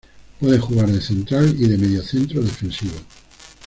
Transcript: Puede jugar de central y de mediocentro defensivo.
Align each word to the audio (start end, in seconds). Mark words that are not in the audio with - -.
Puede 0.39 0.57
jugar 0.57 0.89
de 0.91 0.99
central 0.99 1.53
y 1.59 1.67
de 1.67 1.77
mediocentro 1.77 2.41
defensivo. 2.41 2.93